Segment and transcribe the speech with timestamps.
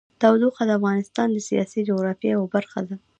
[0.21, 2.95] تودوخه د افغانستان د سیاسي جغرافیه یوه برخه ده.